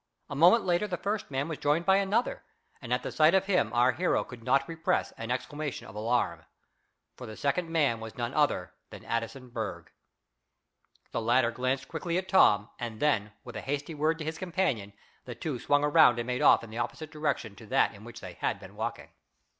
A 0.31 0.35
moment 0.35 0.65
later 0.65 0.87
the 0.87 0.97
first 0.97 1.29
man 1.29 1.47
was 1.47 1.59
joined 1.59 1.85
by 1.85 1.97
another, 1.97 2.41
and 2.81 2.91
at 2.91 3.03
the 3.03 3.11
sight 3.11 3.35
of 3.35 3.45
him 3.45 3.71
our 3.71 3.91
hero 3.91 4.23
could 4.23 4.43
not 4.43 4.67
repress 4.67 5.11
an 5.11 5.29
exclamation 5.29 5.85
of 5.85 5.93
alarm. 5.93 6.43
For 7.17 7.27
the 7.27 7.37
second 7.37 7.69
man 7.69 7.99
was 7.99 8.17
none 8.17 8.33
other 8.33 8.73
than 8.89 9.05
Addison 9.05 9.49
Berg. 9.51 9.91
The 11.11 11.21
latter 11.21 11.51
glanced 11.51 11.87
quickly 11.87 12.17
at 12.17 12.27
Tom, 12.27 12.71
and 12.79 12.99
then, 12.99 13.33
with 13.43 13.55
a 13.55 13.61
hasty 13.61 13.93
word 13.93 14.17
to 14.17 14.25
his 14.25 14.39
companion, 14.39 14.93
the 15.25 15.35
two 15.35 15.59
swung 15.59 15.83
around 15.83 16.17
and 16.17 16.25
made 16.25 16.41
off 16.41 16.63
in 16.63 16.71
the 16.71 16.79
opposite 16.79 17.11
direction 17.11 17.55
to 17.57 17.67
that 17.67 17.93
in 17.93 18.03
which 18.03 18.21
they 18.21 18.33
had 18.33 18.59
been 18.59 18.75
walking. 18.75 19.09